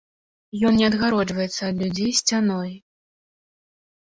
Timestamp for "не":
0.77-0.87